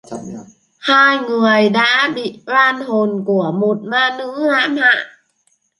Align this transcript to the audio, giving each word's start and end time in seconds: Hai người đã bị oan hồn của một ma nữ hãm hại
Hai 0.79 1.19
người 1.27 1.69
đã 1.69 2.09
bị 2.15 2.43
oan 2.47 2.75
hồn 2.79 3.23
của 3.27 3.51
một 3.61 3.77
ma 3.83 4.15
nữ 4.19 4.49
hãm 4.49 4.77
hại 4.77 5.05